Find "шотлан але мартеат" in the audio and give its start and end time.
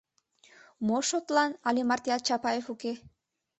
1.09-2.21